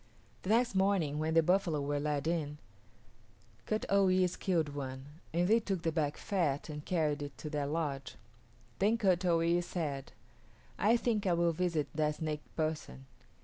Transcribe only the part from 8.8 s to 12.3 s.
Kut o yis´ said, "I think I will visit that